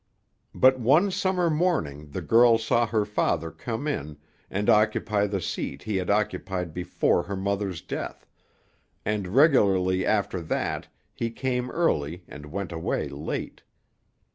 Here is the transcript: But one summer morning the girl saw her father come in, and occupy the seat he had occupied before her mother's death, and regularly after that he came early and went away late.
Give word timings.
But 0.55 0.79
one 0.79 1.11
summer 1.11 1.47
morning 1.51 2.09
the 2.09 2.23
girl 2.23 2.57
saw 2.57 2.87
her 2.87 3.05
father 3.05 3.51
come 3.51 3.87
in, 3.87 4.17
and 4.49 4.67
occupy 4.67 5.27
the 5.27 5.39
seat 5.39 5.83
he 5.83 5.97
had 5.97 6.09
occupied 6.09 6.73
before 6.73 7.21
her 7.21 7.35
mother's 7.35 7.83
death, 7.83 8.25
and 9.05 9.27
regularly 9.27 10.03
after 10.03 10.41
that 10.41 10.87
he 11.13 11.29
came 11.29 11.69
early 11.69 12.23
and 12.27 12.47
went 12.47 12.71
away 12.71 13.09
late. 13.09 13.61